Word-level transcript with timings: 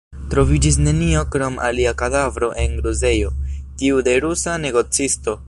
Troviĝis 0.29 0.77
nenio 0.85 1.19
krom 1.35 1.59
alia 1.67 1.91
kadavro 1.99 2.49
en 2.65 2.73
gruzejo, 2.81 3.31
tiu 3.83 4.03
de 4.09 4.19
rusa 4.27 4.59
negocisto. 4.67 5.39